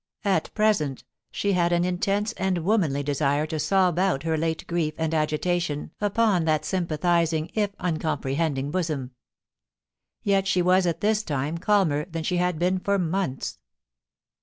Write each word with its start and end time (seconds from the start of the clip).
At 0.25 0.51
present 0.55 1.03
she 1.29 1.53
had 1.53 1.71
an 1.71 1.85
intense 1.85 2.33
and 2.33 2.63
womanly 2.65 3.03
desire 3.03 3.45
to 3.45 3.59
sob 3.59 3.99
out 3.99 4.23
her 4.23 4.35
late 4.35 4.65
grief 4.65 4.95
and 4.97 5.13
agitation 5.13 5.91
upon 6.01 6.45
that 6.45 6.65
sympathising 6.65 7.51
if 7.53 7.71
uncom 7.77 8.19
prehending 8.19 8.71
bosom. 8.71 9.11
Yet 10.23 10.47
she 10.47 10.63
was 10.63 10.87
at 10.87 11.01
this 11.01 11.21
time 11.21 11.59
calmer 11.59 12.05
than 12.05 12.23
she 12.23 12.37
had 12.37 12.57
been 12.57 12.79
for 12.79 12.97
months. 12.97 13.59